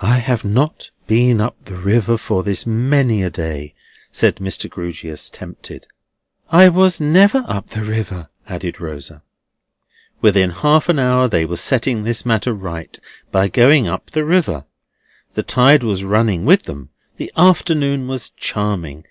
"I 0.00 0.16
have 0.20 0.42
not 0.42 0.90
been 1.06 1.38
up 1.38 1.54
the 1.66 1.74
river 1.76 2.16
for 2.16 2.42
this 2.42 2.64
many 2.66 3.22
a 3.22 3.28
day," 3.28 3.74
said 4.10 4.36
Mr. 4.36 4.70
Grewgious, 4.70 5.28
tempted. 5.28 5.86
"I 6.48 6.70
was 6.70 6.98
never 6.98 7.44
up 7.46 7.66
the 7.66 7.84
river," 7.84 8.30
added 8.48 8.80
Rosa. 8.80 9.22
Within 10.22 10.48
half 10.48 10.88
an 10.88 10.98
hour 10.98 11.28
they 11.28 11.44
were 11.44 11.58
setting 11.58 12.04
this 12.04 12.24
matter 12.24 12.54
right 12.54 12.98
by 13.30 13.48
going 13.48 13.86
up 13.86 14.06
the 14.12 14.24
river. 14.24 14.64
The 15.34 15.42
tide 15.42 15.82
was 15.82 16.04
running 16.04 16.46
with 16.46 16.62
them, 16.62 16.88
the 17.18 17.30
afternoon 17.36 18.08
was 18.08 18.30
charming. 18.30 19.04